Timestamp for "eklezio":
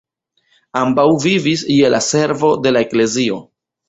2.87-3.39